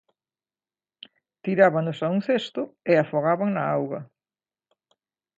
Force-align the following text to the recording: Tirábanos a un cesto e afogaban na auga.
Tirábanos 1.43 1.99
a 2.01 2.07
un 2.15 2.19
cesto 2.27 2.61
e 2.91 2.93
afogaban 2.97 3.49
na 3.53 3.63
auga. 3.75 4.01